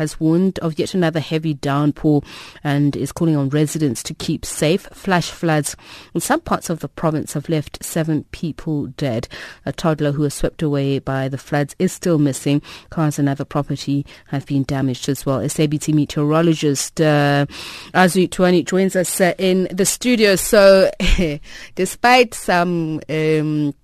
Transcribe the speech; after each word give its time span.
has 0.00 0.18
warned 0.18 0.58
of 0.60 0.78
yet 0.78 0.94
another 0.94 1.20
heavy 1.20 1.52
downpour 1.52 2.22
and 2.64 2.96
is 2.96 3.12
calling 3.12 3.36
on 3.36 3.50
residents 3.50 4.02
to 4.02 4.14
keep 4.14 4.46
safe. 4.46 4.88
Flash 4.94 5.30
floods 5.30 5.76
in 6.14 6.22
some 6.22 6.40
parts 6.40 6.70
of 6.70 6.80
the 6.80 6.88
province 6.88 7.34
have 7.34 7.50
left 7.50 7.84
seven 7.84 8.24
people 8.32 8.86
dead. 8.86 9.28
A 9.66 9.72
toddler 9.74 10.12
who 10.12 10.22
was 10.22 10.32
swept 10.32 10.62
away 10.62 11.00
by 11.00 11.28
the 11.28 11.36
floods 11.36 11.76
is 11.78 11.92
still 11.92 12.18
missing. 12.18 12.62
Cars 12.88 13.18
and 13.18 13.28
other 13.28 13.44
property 13.44 14.06
have 14.28 14.46
been 14.46 14.62
damaged 14.62 15.06
as 15.10 15.26
well. 15.26 15.40
SABC 15.40 15.92
meteorologist 15.92 16.98
uh, 16.98 17.44
Azu 17.92 18.26
Twani 18.26 18.64
joins 18.64 18.96
us 18.96 19.20
uh, 19.20 19.34
in 19.36 19.68
the 19.70 19.84
studio. 19.84 20.34
So, 20.34 20.90
despite 21.74 22.32
some 22.32 23.02
um, 23.10 23.74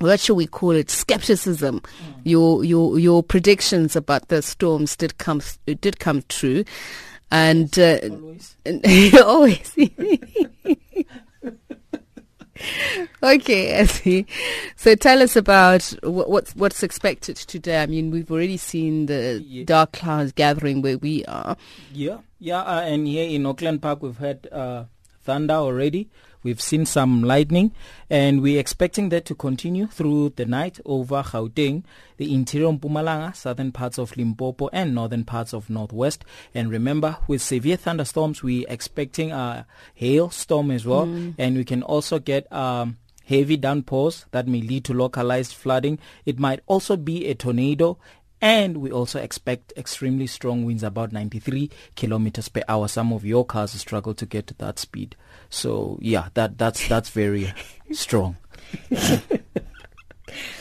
what 0.00 0.20
should 0.20 0.34
we 0.34 0.46
call 0.46 0.72
it? 0.72 0.90
Skepticism. 0.90 1.80
Mm. 1.80 2.14
your 2.24 2.64
your 2.64 2.98
your 2.98 3.22
predictions 3.22 3.96
about 3.96 4.28
the 4.28 4.42
storms 4.42 4.96
did 4.96 5.18
come 5.18 5.40
did 5.66 5.98
come 5.98 6.22
true. 6.28 6.64
And 7.30 7.78
uh, 7.78 7.98
always, 8.10 8.56
always. 9.24 9.76
okay 13.22 14.24
so 14.76 14.94
tell 14.94 15.20
us 15.20 15.34
about 15.34 15.82
what's 16.02 16.54
what's 16.54 16.82
expected 16.82 17.36
today. 17.36 17.82
I 17.82 17.86
mean 17.86 18.10
we've 18.10 18.30
already 18.30 18.56
seen 18.56 19.06
the 19.06 19.42
yeah. 19.44 19.64
dark 19.64 19.92
clouds 19.92 20.32
gathering 20.32 20.82
where 20.82 20.98
we 20.98 21.24
are. 21.24 21.56
Yeah 21.92 22.18
yeah 22.38 22.60
uh, 22.60 22.80
and 22.80 23.06
here 23.06 23.28
in 23.28 23.46
auckland 23.46 23.80
park 23.80 24.02
we've 24.02 24.18
had 24.18 24.48
uh, 24.50 24.84
thunder 25.22 25.54
already 25.54 26.10
We've 26.42 26.60
seen 26.60 26.86
some 26.86 27.22
lightning 27.22 27.72
and 28.10 28.42
we're 28.42 28.60
expecting 28.60 29.08
that 29.10 29.24
to 29.26 29.34
continue 29.34 29.86
through 29.86 30.30
the 30.36 30.44
night 30.44 30.80
over 30.84 31.22
Gauteng, 31.22 31.84
the 32.16 32.34
interior 32.34 32.68
Mpumalanga, 32.68 33.34
southern 33.34 33.72
parts 33.72 33.98
of 33.98 34.16
Limpopo 34.16 34.68
and 34.72 34.94
northern 34.94 35.24
parts 35.24 35.52
of 35.52 35.70
Northwest. 35.70 36.24
And 36.54 36.70
remember, 36.70 37.18
with 37.26 37.42
severe 37.42 37.76
thunderstorms, 37.76 38.42
we're 38.42 38.66
expecting 38.68 39.32
a 39.32 39.66
hailstorm 39.94 40.70
as 40.70 40.84
well. 40.84 41.06
Mm. 41.06 41.34
And 41.38 41.56
we 41.56 41.64
can 41.64 41.82
also 41.82 42.18
get 42.18 42.52
um, 42.52 42.98
heavy 43.24 43.56
downpours 43.56 44.26
that 44.32 44.48
may 44.48 44.60
lead 44.60 44.84
to 44.86 44.94
localized 44.94 45.54
flooding. 45.54 45.98
It 46.26 46.38
might 46.38 46.60
also 46.66 46.96
be 46.96 47.26
a 47.26 47.34
tornado 47.34 47.98
and 48.42 48.78
we 48.78 48.90
also 48.90 49.20
expect 49.20 49.72
extremely 49.76 50.26
strong 50.26 50.64
winds 50.64 50.82
about 50.82 51.12
93 51.12 51.70
kilometers 51.94 52.48
per 52.48 52.62
hour. 52.68 52.88
Some 52.88 53.12
of 53.12 53.24
your 53.24 53.46
cars 53.46 53.70
struggle 53.70 54.14
to 54.14 54.26
get 54.26 54.48
to 54.48 54.54
that 54.54 54.80
speed. 54.80 55.14
So 55.48 55.96
yeah, 56.02 56.28
that 56.34 56.58
that's 56.58 56.86
that's 56.88 57.10
very 57.10 57.54
strong. 57.92 58.36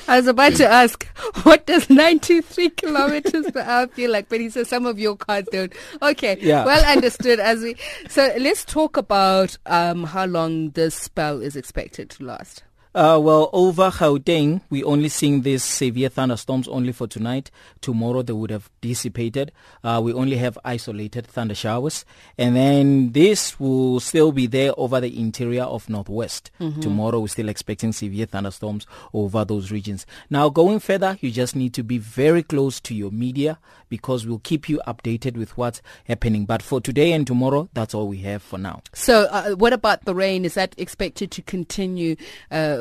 I 0.08 0.18
was 0.18 0.28
about 0.28 0.56
to 0.56 0.68
ask, 0.68 1.06
what 1.44 1.66
does 1.66 1.90
93 1.90 2.72
kilometers 2.72 3.50
per 3.52 3.62
hour 3.62 3.88
feel 3.88 4.12
like? 4.12 4.30
But 4.30 4.42
he 4.42 4.50
says 4.50 4.68
some 4.68 4.86
of 4.86 5.00
your 5.00 5.16
cars 5.16 5.46
don't. 5.52 5.74
Okay, 6.02 6.38
yeah. 6.40 6.66
well 6.66 6.86
understood. 6.98 7.40
As 7.40 7.62
we 7.62 7.78
so 8.10 8.32
let's 8.38 8.64
talk 8.64 8.96
about 8.96 9.58
um, 9.66 10.04
how 10.04 10.26
long 10.26 10.70
this 10.72 10.94
spell 10.94 11.42
is 11.42 11.56
expected 11.56 12.12
to 12.12 12.26
last. 12.26 12.64
Uh, 12.94 13.18
well, 13.22 13.50
over 13.54 13.90
Gauteng, 13.90 14.60
we 14.70 14.84
only 14.84 15.08
seeing 15.08 15.42
these 15.42 15.64
severe 15.64 16.10
thunderstorms 16.10 16.68
only 16.68 16.92
for 16.92 17.08
tonight. 17.08 17.50
Tomorrow 17.80 18.22
they 18.24 18.34
would 18.34 18.50
have 18.50 18.70
dissipated. 18.82 19.54
Uh, 19.82 20.02
we 20.04 20.12
only 20.12 20.36
have 20.36 20.58
isolated 20.66 21.26
thunder 21.26 21.56
showers. 21.56 22.04
And 22.38 22.56
then 22.56 23.14
this 23.14 23.58
will 23.62 24.02
still 24.02 24.34
be 24.34 24.46
there 24.46 24.74
over 24.78 25.00
the 25.00 25.18
interior 25.18 25.64
of 25.64 25.90
Northwest. 25.90 26.52
Mm-hmm. 26.60 26.82
Tomorrow 26.82 27.22
we're 27.22 27.28
still 27.28 27.48
expecting 27.48 27.94
severe 27.94 28.26
thunderstorms 28.26 28.86
over 29.14 29.46
those 29.46 29.72
regions. 29.72 30.06
Now 30.30 30.50
going 30.50 30.80
further, 30.80 31.18
you 31.22 31.32
just 31.32 31.56
need 31.56 31.74
to 31.76 31.84
be 31.84 31.98
very 31.98 32.44
close 32.44 32.82
to 32.82 32.94
your 32.94 33.12
media 33.12 33.58
because 33.88 34.26
we'll 34.26 34.40
keep 34.40 34.68
you 34.68 34.82
updated 34.86 35.38
with 35.38 35.56
what's 35.58 35.82
happening. 36.06 36.46
But 36.46 36.62
for 36.62 36.82
today 36.82 37.14
and 37.14 37.26
tomorrow, 37.26 37.70
that's 37.74 37.94
all 37.94 38.10
we 38.10 38.18
have 38.18 38.42
for 38.42 38.58
now. 38.58 38.82
So 38.94 39.28
uh, 39.32 39.52
what 39.52 39.72
about 39.72 40.04
the 40.04 40.16
rain? 40.16 40.44
Is 40.44 40.56
that 40.56 40.76
expected 40.78 41.32
to 41.32 41.42
continue? 41.42 42.18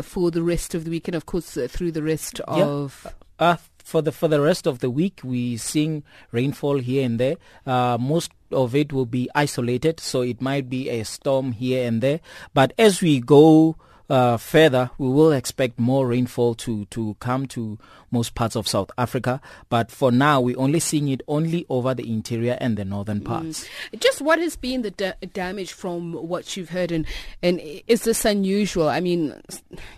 Uh, 0.00 0.02
for 0.02 0.30
the 0.30 0.42
rest 0.42 0.74
of 0.74 0.84
the 0.84 0.90
week 0.90 1.08
and 1.08 1.14
of 1.14 1.26
course 1.26 1.58
uh, 1.58 1.68
through 1.68 1.92
the 1.92 2.02
rest 2.02 2.40
yeah. 2.48 2.64
of 2.64 3.06
uh, 3.38 3.56
for 3.76 4.00
the 4.00 4.10
for 4.10 4.28
the 4.28 4.40
rest 4.40 4.66
of 4.66 4.78
the 4.78 4.88
week 4.88 5.20
we 5.22 5.58
seeing 5.58 6.02
rainfall 6.32 6.78
here 6.78 7.04
and 7.04 7.20
there 7.20 7.36
uh, 7.66 7.98
most 8.00 8.32
of 8.50 8.74
it 8.74 8.94
will 8.94 9.04
be 9.04 9.28
isolated 9.34 10.00
so 10.00 10.22
it 10.22 10.40
might 10.40 10.70
be 10.70 10.88
a 10.88 11.04
storm 11.04 11.52
here 11.52 11.86
and 11.86 12.00
there 12.00 12.20
but 12.54 12.72
as 12.78 13.02
we 13.02 13.20
go 13.20 13.76
uh, 14.10 14.36
further, 14.36 14.90
we 14.98 15.08
will 15.08 15.32
expect 15.32 15.78
more 15.78 16.06
rainfall 16.06 16.54
to, 16.56 16.84
to 16.86 17.16
come 17.20 17.46
to 17.46 17.78
most 18.10 18.34
parts 18.34 18.56
of 18.56 18.66
South 18.66 18.90
Africa. 18.98 19.40
But 19.68 19.90
for 19.90 20.10
now, 20.10 20.40
we're 20.40 20.58
only 20.58 20.80
seeing 20.80 21.08
it 21.08 21.22
only 21.28 21.64
over 21.68 21.94
the 21.94 22.12
interior 22.12 22.58
and 22.60 22.76
the 22.76 22.84
northern 22.84 23.20
mm. 23.20 23.24
parts. 23.24 23.68
Mm. 23.92 24.00
Just 24.00 24.20
what 24.20 24.40
has 24.40 24.56
been 24.56 24.82
the 24.82 24.90
da- 24.90 25.12
damage 25.32 25.72
from 25.72 26.12
what 26.12 26.56
you've 26.56 26.70
heard? 26.70 26.90
And, 26.90 27.06
and 27.40 27.60
is 27.86 28.02
this 28.02 28.24
unusual? 28.24 28.88
I 28.88 28.98
mean, 29.00 29.40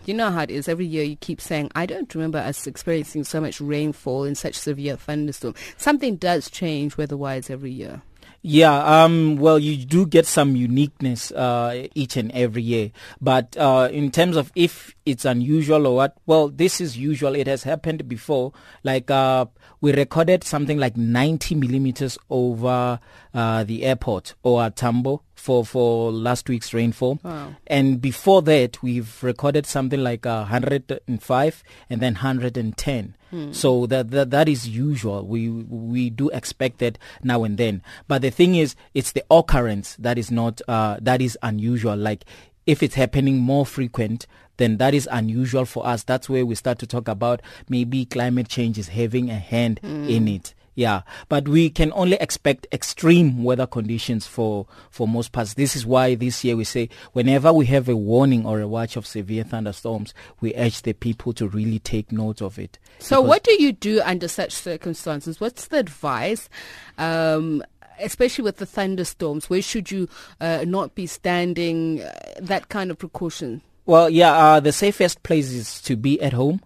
you 0.05 0.13
know 0.13 0.31
how 0.31 0.43
it 0.43 0.51
is. 0.51 0.69
Every 0.69 0.87
year 0.87 1.05
you 1.05 1.17
keep 1.17 1.41
saying, 1.41 1.71
I 1.75 1.87
don't 1.87 2.15
remember 2.15 2.39
us 2.39 2.67
experiencing 2.67 3.25
so 3.25 3.41
much 3.41 3.61
rainfall 3.61 4.25
in 4.25 4.35
such 4.35 4.55
severe 4.55 4.97
thunderstorm. 4.97 5.55
Something 5.79 6.17
does 6.17 6.51
change 6.51 6.99
weather-wise 6.99 7.49
every 7.49 7.71
year. 7.71 8.03
Yeah, 8.45 9.05
um, 9.05 9.37
well, 9.37 9.57
you 9.57 9.77
do 9.77 10.05
get 10.05 10.27
some 10.27 10.57
uniqueness 10.57 11.31
uh, 11.31 11.87
each 11.95 12.17
and 12.17 12.33
every 12.33 12.63
year. 12.63 12.91
But 13.21 13.57
uh, 13.57 13.89
in 13.93 14.11
terms 14.11 14.37
of 14.37 14.51
if 14.57 14.97
it's 15.07 15.25
unusual 15.25 15.87
or 15.87 15.95
what, 15.95 16.17
well, 16.27 16.49
this 16.49 16.81
is 16.81 16.97
usual. 16.99 17.37
It 17.37 17.47
has 17.47 17.63
happened 17.63 18.09
before. 18.09 18.53
Like 18.83 19.13
uh, 19.13 19.47
we 19.81 19.93
recorded 19.93 20.43
something 20.43 20.77
like 20.77 20.97
90 20.97 21.55
millimeters 21.55 22.19
over 22.31 22.99
uh, 23.35 23.65
the 23.65 23.85
airport 23.85 24.35
OR 24.43 24.71
Tambo 24.71 25.23
for, 25.35 25.65
for 25.65 26.13
last 26.13 26.49
week's 26.49 26.73
rainfall. 26.73 27.19
Wow. 27.23 27.57
And 27.67 28.01
before 28.01 28.43
that, 28.43 28.83
we've 28.83 29.23
recorded 29.23 29.67
something 29.67 30.01
like 30.03 30.25
uh, 30.27 30.47
105 30.51 31.65
and 31.91 32.01
then 32.01 32.15
110. 32.15 33.17
Hmm. 33.31 33.53
So 33.53 33.87
that, 33.87 34.11
that 34.11 34.31
that 34.31 34.47
is 34.47 34.69
usual. 34.69 35.27
We 35.27 35.49
we 35.49 36.11
do 36.11 36.29
expect 36.31 36.81
that 36.81 36.99
now 37.23 37.45
and 37.45 37.57
then. 37.57 37.83
But 38.07 38.21
the 38.21 38.31
thing 38.31 38.57
is, 38.57 38.77
it's 38.93 39.13
the 39.13 39.25
occurrence 39.31 39.97
that 39.97 40.19
is 40.19 40.31
not 40.31 40.61
uh, 40.69 40.99
that 41.01 41.23
is 41.23 41.39
unusual. 41.43 41.97
Like 41.97 42.27
if 42.67 42.83
it's 42.83 42.95
happening 42.95 43.39
more 43.39 43.65
frequent, 43.65 44.27
then 44.59 44.77
that 44.77 44.93
is 44.95 45.09
unusual 45.11 45.65
for 45.65 45.87
us. 45.87 46.03
That's 46.03 46.29
where 46.29 46.45
we 46.45 46.55
start 46.55 46.79
to 46.81 46.87
talk 46.87 47.09
about 47.09 47.41
maybe 47.69 48.05
climate 48.05 48.49
change 48.49 48.79
is 48.79 48.89
having 48.89 49.31
a 49.31 49.39
hand 49.39 49.81
mm. 49.83 50.09
in 50.09 50.29
it. 50.29 50.55
Yeah, 50.75 51.03
but 51.29 51.49
we 51.49 51.69
can 51.69 51.93
only 51.95 52.17
expect 52.17 52.67
extreme 52.73 53.45
weather 53.45 53.67
conditions 53.67 54.27
for, 54.27 54.67
for 54.91 55.07
most 55.07 55.33
parts. 55.33 55.55
This 55.55 55.77
is 55.77 55.85
why 55.85 56.15
this 56.15 56.45
year 56.45 56.57
we 56.57 56.65
say 56.65 56.89
whenever 57.13 57.53
we 57.53 57.67
have 57.67 57.89
a 57.89 57.97
warning 57.97 58.47
or 58.47 58.61
a 58.61 58.69
watch 58.69 58.97
of 58.97 59.07
severe 59.07 59.45
thunderstorms, 59.45 60.15
we 60.41 60.55
urge 60.55 60.83
the 60.83 60.95
people 60.95 61.35
to 61.35 61.47
really 61.47 61.79
take 61.79 62.11
note 62.11 62.41
of 62.41 62.59
it. 62.59 62.79
So 63.01 63.21
what 63.21 63.43
do 63.43 63.63
you 63.63 63.73
do 63.73 64.01
under 64.03 64.29
such 64.29 64.53
circumstances? 64.53 65.41
What's 65.41 65.69
the 65.69 65.79
advice? 65.79 66.49
Um, 66.97 67.63
especially 68.01 68.45
with 68.45 68.57
the 68.57 68.67
thunderstorms, 68.67 69.51
where 69.51 69.63
should 69.63 69.91
you 69.91 70.09
uh, 70.41 70.65
not 70.67 70.95
be 70.95 71.07
standing? 71.07 72.03
Uh, 72.03 72.13
that 72.41 72.71
kind 72.71 72.91
of 72.91 72.99
precaution. 72.99 73.61
Well, 73.85 74.09
yeah, 74.09 74.33
uh, 74.33 74.61
the 74.61 74.73
safest 74.73 75.23
place 75.23 75.53
is 75.53 75.81
to 75.83 75.97
be 75.97 76.21
at 76.23 76.33
home 76.33 76.63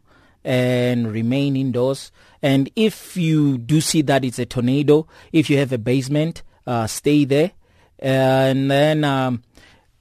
and 0.47 1.13
remain 1.13 1.57
indoors. 1.57 2.13
And 2.41 2.71
if 2.77 3.17
you 3.17 3.59
do 3.59 3.81
see 3.81 4.01
that 4.03 4.25
it's 4.25 4.39
a 4.39 4.47
tornado, 4.47 5.09
if 5.33 5.51
you 5.51 5.59
have 5.59 5.73
a 5.73 5.79
basement, 5.79 6.45
uh, 6.67 6.87
stay 6.87 7.25
there. 7.25 7.51
And 7.99 8.71
then 8.71 9.03
um, 9.03 9.43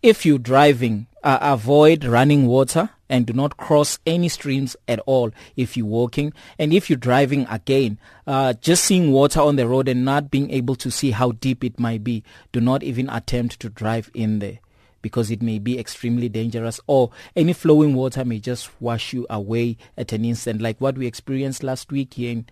if 0.03 0.25
you're 0.25 0.37
driving, 0.37 1.07
uh, 1.23 1.39
avoid 1.41 2.05
running 2.05 2.45
water 2.45 2.91
and 3.09 3.25
do 3.25 3.33
not 3.33 3.57
cross 3.57 3.97
any 4.05 4.29
streams 4.29 4.75
at 4.87 4.99
all 5.07 5.31
if 5.55 5.75
you're 5.75 5.87
walking. 5.87 6.31
And 6.59 6.71
if 6.71 6.89
you're 6.89 6.97
driving 6.97 7.47
again, 7.49 7.97
uh, 8.27 8.53
just 8.53 8.85
seeing 8.85 9.11
water 9.11 9.41
on 9.41 9.55
the 9.55 9.67
road 9.67 9.87
and 9.87 10.05
not 10.05 10.29
being 10.29 10.51
able 10.51 10.75
to 10.75 10.91
see 10.91 11.09
how 11.11 11.31
deep 11.31 11.63
it 11.63 11.79
might 11.79 12.03
be, 12.03 12.23
do 12.51 12.61
not 12.61 12.83
even 12.83 13.09
attempt 13.09 13.59
to 13.61 13.69
drive 13.69 14.11
in 14.13 14.37
there 14.39 14.59
because 15.05 15.29
it 15.29 15.39
may 15.39 15.59
be 15.59 15.77
extremely 15.77 16.27
dangerous 16.27 16.79
or 16.87 17.11
any 17.35 17.53
flowing 17.53 17.93
water 17.93 18.25
may 18.25 18.39
just 18.39 18.71
wash 18.81 19.13
you 19.13 19.23
away 19.29 19.77
at 19.95 20.11
an 20.11 20.25
instant 20.25 20.59
like 20.59 20.81
what 20.81 20.97
we 20.97 21.05
experienced 21.05 21.61
last 21.61 21.91
week 21.91 22.15
here 22.15 22.31
in 22.31 22.43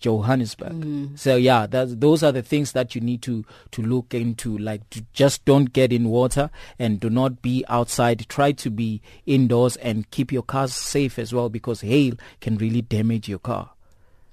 Johannesburg. 0.00 0.72
Mm. 0.72 1.18
So 1.18 1.36
yeah, 1.36 1.66
those 1.68 2.22
are 2.22 2.32
the 2.32 2.40
things 2.40 2.72
that 2.72 2.94
you 2.94 3.02
need 3.02 3.20
to 3.20 3.44
to 3.72 3.82
look 3.82 4.14
into. 4.14 4.56
Like, 4.56 4.88
to 4.90 5.04
just 5.12 5.44
don't 5.44 5.74
get 5.74 5.92
in 5.92 6.08
water 6.08 6.48
and 6.78 6.98
do 6.98 7.10
not 7.10 7.42
be 7.42 7.66
outside. 7.68 8.26
Try 8.30 8.52
to 8.52 8.70
be 8.70 9.02
indoors 9.26 9.76
and 9.76 10.10
keep 10.10 10.32
your 10.32 10.42
cars 10.42 10.72
safe 10.72 11.18
as 11.18 11.34
well 11.34 11.50
because 11.50 11.82
hail 11.82 12.14
can 12.40 12.56
really 12.56 12.80
damage 12.80 13.28
your 13.28 13.40
car. 13.40 13.72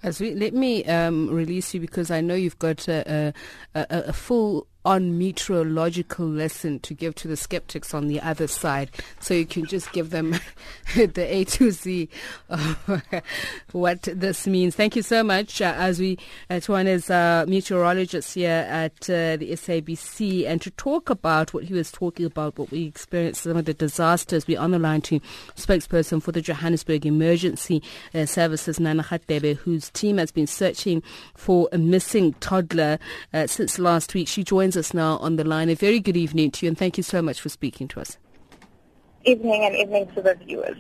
As 0.04 0.22
we, 0.22 0.34
let 0.36 0.54
me 0.54 0.86
um, 0.86 1.28
release 1.30 1.74
you 1.74 1.82
because 1.82 2.12
I 2.12 2.22
know 2.22 2.36
you've 2.36 2.60
got 2.60 2.88
a, 2.88 3.34
a, 3.76 3.80
a, 3.90 4.04
a 4.08 4.14
full 4.14 4.68
on 4.88 5.18
meteorological 5.18 6.26
lesson 6.26 6.80
to 6.80 6.94
give 6.94 7.14
to 7.14 7.28
the 7.28 7.36
skeptics 7.36 7.94
on 7.94 8.08
the 8.08 8.22
other 8.22 8.48
side. 8.48 8.90
So 9.20 9.34
you 9.34 9.46
can 9.46 9.66
just 9.66 9.92
give 9.92 10.12
them 10.12 10.40
the 10.96 11.26
A 11.28 11.44
to 11.44 11.72
Z 11.72 12.08
of 12.48 13.02
what 13.74 14.04
this 14.04 14.48
means. 14.48 14.76
Thank 14.76 14.96
you 14.96 15.02
so 15.02 15.24
much. 15.24 15.62
Uh, 15.62 15.74
Azu, 15.74 16.18
uh, 16.50 16.56
is 16.88 17.10
a 17.10 17.44
meteorologist 17.50 18.36
here 18.36 18.66
at 18.70 18.94
uh, 19.10 19.36
the 19.36 19.52
SABC 19.52 20.48
and 20.48 20.62
to 20.62 20.72
talk 20.72 21.10
about 21.10 21.54
what 21.54 21.66
he 21.66 21.74
was 21.74 21.92
talking 21.92 22.26
about, 22.26 22.58
what 22.58 22.72
we 22.72 22.86
experienced, 22.86 23.44
some 23.44 23.58
of 23.58 23.66
the 23.66 23.74
disasters. 23.74 24.48
We're 24.48 24.62
on 24.62 24.72
the 24.72 24.80
line 24.80 25.02
to 25.02 25.20
spokesperson 25.58 26.24
for 26.24 26.32
the 26.32 26.42
Johannesburg 26.42 27.06
Emergency 27.06 27.84
uh, 28.16 28.26
Services, 28.26 28.80
Nana 28.80 29.04
Radebe, 29.04 29.58
whose 29.58 29.90
team 29.90 30.18
has 30.18 30.32
been 30.32 30.48
searching 30.48 31.04
for 31.36 31.68
a 31.74 31.78
missing 31.78 32.36
toddler 32.36 33.00
uh, 33.34 33.48
since 33.48 33.78
last 33.78 34.14
week. 34.14 34.30
She 34.30 34.46
joins 34.46 34.77
us 34.78 34.94
now 34.94 35.18
on 35.18 35.36
the 35.36 35.44
line. 35.44 35.70
A 35.70 35.76
very 35.76 36.00
good 36.00 36.18
evening 36.18 36.52
to 36.52 36.66
you 36.66 36.70
and 36.70 36.78
thank 36.78 36.98
you 36.98 37.04
so 37.04 37.22
much 37.22 37.42
for 37.42 37.50
speaking 37.50 37.88
to 37.90 38.00
us 38.00 38.18
evening 39.28 39.66
and 39.66 39.76
evening 39.76 40.08
to 40.14 40.22
the 40.22 40.36
viewers. 40.36 40.78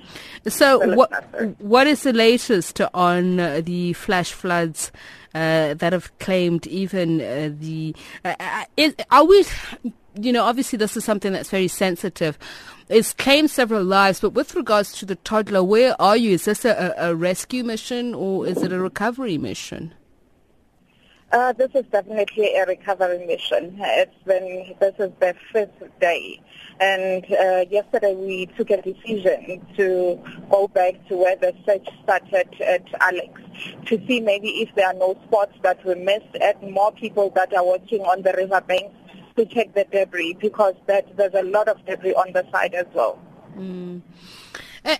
So, 0.47 0.95
what 0.95 1.11
what 1.59 1.85
is 1.87 2.03
the 2.03 2.13
latest 2.13 2.81
on 2.93 3.39
uh, 3.39 3.61
the 3.63 3.93
flash 3.93 4.31
floods 4.31 4.91
uh, 5.35 5.73
that 5.75 5.93
have 5.93 6.17
claimed 6.19 6.65
even 6.67 7.21
uh, 7.21 7.51
the? 7.53 7.95
Uh, 8.23 8.35
uh, 8.39 8.65
is, 8.77 8.95
are 9.11 9.25
we? 9.25 9.45
You 10.19 10.33
know, 10.33 10.45
obviously, 10.45 10.77
this 10.77 10.97
is 10.97 11.05
something 11.05 11.31
that's 11.31 11.49
very 11.49 11.67
sensitive. 11.67 12.39
It's 12.89 13.13
claimed 13.13 13.51
several 13.51 13.83
lives, 13.83 14.21
but 14.21 14.31
with 14.31 14.55
regards 14.55 14.93
to 14.93 15.05
the 15.05 15.17
toddler, 15.17 15.63
where 15.63 15.99
are 16.01 16.17
you? 16.17 16.31
Is 16.31 16.45
this 16.45 16.65
a, 16.65 16.95
a 16.97 17.13
rescue 17.13 17.63
mission 17.63 18.15
or 18.15 18.47
is 18.47 18.63
it 18.63 18.71
a 18.71 18.79
recovery 18.79 19.37
mission? 19.37 19.93
Uh, 21.31 21.51
this 21.53 21.69
is 21.75 21.83
definitely 21.91 22.55
a 22.55 22.65
recovery 22.65 23.25
mission. 23.25 23.77
It's 23.79 24.23
been 24.25 24.75
this 24.79 24.93
is 24.97 25.11
the 25.19 25.35
fifth 25.51 25.99
day, 25.99 26.41
and 26.79 27.25
uh, 27.25 27.65
yesterday 27.69 28.15
we 28.15 28.45
took 28.57 28.69
a 28.69 28.81
decision 28.81 29.65
to 29.75 30.21
go 30.49 30.69
back 30.69 30.93
to 31.09 31.17
where 31.17 31.35
the 31.35 31.53
search 31.65 31.85
started 32.03 32.47
at 32.61 32.85
Alex 33.01 33.41
to 33.87 34.01
see 34.07 34.21
maybe 34.21 34.61
if 34.61 34.73
there 34.75 34.87
are 34.87 34.93
no 34.93 35.19
spots 35.27 35.51
that 35.63 35.83
we 35.85 35.95
missed, 35.95 36.33
and 36.39 36.71
more 36.71 36.93
people 36.93 37.29
that 37.31 37.53
are 37.53 37.65
working 37.65 38.03
on 38.03 38.21
the 38.21 38.33
riverbanks 38.37 38.95
to 39.35 39.45
check 39.45 39.73
the 39.75 39.85
debris 39.91 40.37
because 40.39 40.75
that 40.85 41.17
there's 41.17 41.33
a 41.33 41.43
lot 41.43 41.67
of 41.67 41.85
debris 41.85 42.13
on 42.13 42.31
the 42.31 42.45
side 42.53 42.73
as 42.73 42.85
well. 42.93 43.19
Mm. 43.57 44.01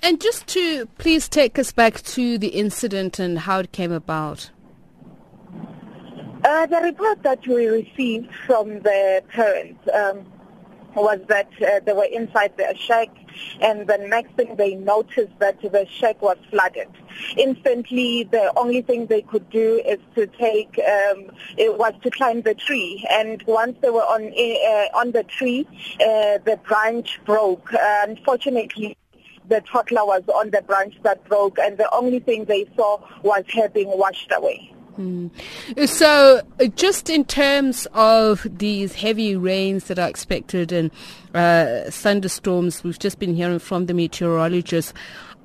And 0.03 0.19
just 0.19 0.45
to 0.47 0.87
please 0.97 1.29
take 1.29 1.57
us 1.57 1.71
back 1.71 2.01
to 2.01 2.37
the 2.37 2.49
incident 2.49 3.17
and 3.17 3.39
how 3.39 3.59
it 3.59 3.71
came 3.71 3.93
about. 3.93 4.49
Uh, 6.43 6.65
the 6.67 6.77
report 6.77 7.21
that 7.23 7.45
we 7.47 7.67
received 7.67 8.33
from 8.45 8.79
the 8.81 9.23
parents 9.29 9.79
um, 9.93 10.25
was 10.95 11.19
that 11.27 11.49
uh, 11.61 11.79
they 11.85 11.93
were 11.93 12.05
inside 12.05 12.55
their 12.57 12.75
shack 12.75 13.09
and 13.61 13.87
the 13.87 13.97
next 13.97 14.33
thing 14.33 14.55
they 14.55 14.75
noticed 14.75 15.37
that 15.39 15.59
the 15.61 15.85
shack 15.89 16.21
was 16.21 16.37
flooded. 16.49 16.87
Instantly, 17.37 18.23
the 18.23 18.51
only 18.55 18.81
thing 18.81 19.07
they 19.07 19.21
could 19.21 19.49
do 19.49 19.81
is 19.85 19.99
to 20.15 20.27
take, 20.27 20.79
um, 20.79 21.31
it 21.57 21.77
was 21.77 21.93
to 22.03 22.11
climb 22.11 22.41
the 22.41 22.53
tree. 22.53 23.05
And 23.09 23.41
once 23.43 23.77
they 23.81 23.89
were 23.89 24.01
on, 24.01 24.27
uh, 24.27 24.97
on 24.97 25.11
the 25.11 25.23
tree, 25.23 25.67
uh, 26.01 26.37
the 26.45 26.59
branch 26.67 27.19
broke. 27.25 27.73
Uh, 27.73 28.05
unfortunately, 28.07 28.95
the 29.49 29.61
toddler 29.61 30.05
was 30.05 30.23
on 30.33 30.51
the 30.51 30.61
branch 30.61 30.95
that 31.03 31.23
broke 31.25 31.57
and 31.57 31.77
the 31.77 31.89
only 31.93 32.19
thing 32.19 32.45
they 32.45 32.67
saw 32.75 32.99
was 33.23 33.43
her 33.53 33.69
being 33.69 33.97
washed 33.97 34.31
away. 34.35 34.73
Mm. 34.97 35.29
So, 35.87 36.41
uh, 36.59 36.65
just 36.75 37.09
in 37.09 37.23
terms 37.25 37.87
of 37.93 38.47
these 38.49 38.95
heavy 38.95 39.35
rains 39.35 39.85
that 39.85 39.99
are 39.99 40.09
expected 40.09 40.71
and 40.71 40.91
uh, 41.33 41.89
thunderstorms, 41.91 42.83
we've 42.83 42.97
just 42.97 43.19
been 43.19 43.35
hearing 43.35 43.59
from 43.59 43.85
the 43.85 43.93
meteorologists. 43.93 44.93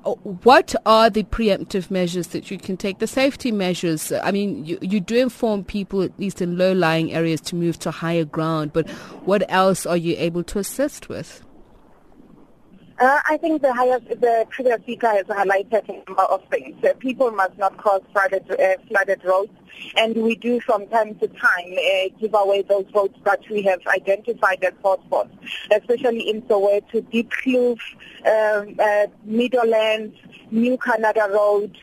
Uh, 0.05 0.15
what 0.15 0.75
are 0.85 1.09
the 1.09 1.23
preemptive 1.23 1.91
measures 1.91 2.27
that 2.27 2.49
you 2.49 2.57
can 2.57 2.77
take? 2.77 2.97
The 2.99 3.07
safety 3.07 3.51
measures. 3.51 4.11
I 4.11 4.31
mean, 4.31 4.65
you, 4.65 4.79
you 4.81 4.99
do 4.99 5.17
inform 5.17 5.63
people, 5.63 6.01
at 6.01 6.19
least 6.19 6.41
in 6.41 6.57
low-lying 6.57 7.13
areas, 7.13 7.39
to 7.41 7.55
move 7.55 7.77
to 7.79 7.91
higher 7.91 8.25
ground. 8.25 8.73
But 8.73 8.89
what 9.25 9.45
else 9.49 9.85
are 9.85 9.97
you 9.97 10.15
able 10.17 10.43
to 10.45 10.59
assist 10.59 11.09
with? 11.09 11.43
Uh, 12.99 13.19
I 13.27 13.37
think 13.37 13.61
the 13.61 13.73
highest, 13.73 14.07
the 14.07 14.45
previous 14.49 14.79
speaker 14.81 15.07
has 15.07 15.25
highlighted 15.25 15.89
a 15.89 15.93
number 16.05 16.21
of 16.23 16.47
things. 16.49 16.75
Uh, 16.83 16.93
people 16.99 17.31
must 17.31 17.57
not 17.57 17.75
cross 17.77 18.01
flooded, 18.11 18.49
uh, 18.51 18.75
flooded 18.87 19.23
roads, 19.25 19.51
and 19.97 20.15
we 20.15 20.35
do 20.35 20.59
from 20.59 20.87
time 20.87 21.15
to 21.15 21.27
time 21.27 21.73
uh, 21.73 22.09
give 22.19 22.35
away 22.35 22.61
those 22.61 22.85
roads 22.93 23.15
that 23.23 23.41
we 23.49 23.63
have 23.63 23.79
identified 23.87 24.63
as 24.63 24.73
hotspots, 24.83 25.31
especially 25.71 26.29
in 26.29 26.43
Soweto, 26.43 27.01
Diepkloof, 27.11 27.79
um, 28.27 28.75
uh, 28.79 29.07
Meadowlands, 29.25 30.15
New 30.51 30.77
Canada 30.77 31.27
Road, 31.31 31.75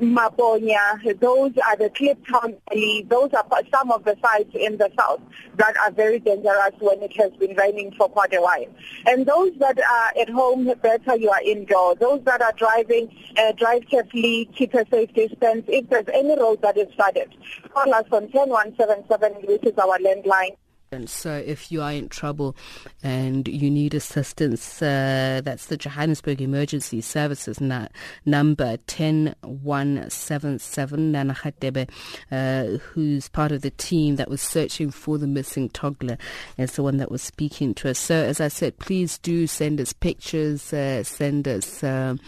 Maponya, 0.00 1.20
those 1.20 1.52
are 1.66 1.76
the 1.76 1.90
Kliptown 1.90 2.56
Valley, 2.68 3.06
those 3.08 3.30
are 3.32 3.46
some 3.72 3.90
of 3.92 4.04
the 4.04 4.16
sites 4.22 4.50
in 4.54 4.76
the 4.76 4.90
south 4.98 5.20
that 5.56 5.76
are 5.78 5.90
very 5.90 6.18
dangerous 6.18 6.72
when 6.80 7.02
it 7.02 7.16
has 7.16 7.32
been 7.32 7.54
raining 7.56 7.92
for 7.92 8.08
quite 8.08 8.34
a 8.34 8.40
while. 8.40 8.66
And 9.06 9.26
those 9.26 9.52
that 9.58 9.78
are 9.78 10.20
at 10.20 10.28
home, 10.28 10.72
better 10.82 11.16
you 11.16 11.30
are 11.30 11.42
indoors. 11.42 11.98
Those 12.00 12.22
that 12.24 12.42
are 12.42 12.52
driving, 12.52 13.14
uh, 13.38 13.52
drive 13.52 13.84
carefully, 13.90 14.50
keep 14.54 14.74
a 14.74 14.84
safe 14.90 15.12
distance. 15.14 15.64
If 15.68 15.88
there's 15.88 16.08
any 16.12 16.38
road 16.38 16.62
that 16.62 16.76
is 16.76 16.92
flooded, 16.94 17.34
call 17.72 17.94
us 17.94 18.06
on 18.10 18.28
10177, 18.28 19.32
which 19.46 19.64
is 19.64 19.78
our 19.78 19.98
landline. 19.98 20.56
So 21.06 21.34
if 21.34 21.72
you 21.72 21.82
are 21.82 21.92
in 21.92 22.08
trouble 22.08 22.56
and 23.02 23.46
you 23.48 23.70
need 23.70 23.92
assistance, 23.94 24.80
uh, 24.80 25.40
that's 25.44 25.66
the 25.66 25.76
Johannesburg 25.76 26.40
Emergency 26.40 27.00
Services 27.00 27.60
na- 27.60 27.88
number 28.24 28.78
10177. 28.86 31.12
Nana 31.12 31.34
Radebe, 31.34 31.90
uh, 32.30 32.78
who's 32.78 33.28
part 33.28 33.50
of 33.52 33.62
the 33.62 33.70
team 33.70 34.16
that 34.16 34.30
was 34.30 34.40
searching 34.40 34.90
for 34.90 35.18
the 35.18 35.26
missing 35.26 35.68
toddler, 35.70 36.18
is 36.56 36.72
the 36.72 36.82
one 36.82 36.96
that 36.98 37.10
was 37.10 37.22
speaking 37.22 37.74
to 37.74 37.90
us. 37.90 37.98
So 37.98 38.14
as 38.14 38.40
I 38.40 38.48
said, 38.48 38.78
please 38.78 39.18
do 39.18 39.46
send 39.46 39.80
us 39.80 39.92
pictures, 39.92 40.72
uh, 40.72 41.02
send 41.02 41.48
us... 41.48 41.82
Um, 41.82 42.20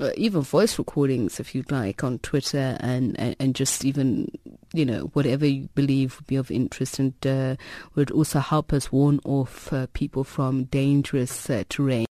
uh, 0.00 0.10
even 0.16 0.40
voice 0.40 0.78
recordings 0.78 1.38
if 1.38 1.54
you'd 1.54 1.70
like 1.70 2.02
on 2.02 2.18
Twitter 2.20 2.78
and, 2.80 3.14
and, 3.20 3.36
and, 3.38 3.54
just 3.54 3.84
even, 3.84 4.26
you 4.72 4.84
know, 4.84 5.10
whatever 5.12 5.46
you 5.46 5.68
believe 5.74 6.16
would 6.16 6.26
be 6.26 6.36
of 6.36 6.50
interest 6.50 6.98
and 6.98 7.14
uh, 7.26 7.56
would 7.94 8.10
also 8.10 8.40
help 8.40 8.72
us 8.72 8.90
warn 8.90 9.20
off 9.24 9.72
uh, 9.72 9.86
people 9.92 10.24
from 10.24 10.64
dangerous 10.64 11.50
uh, 11.50 11.64
terrain. 11.68 12.06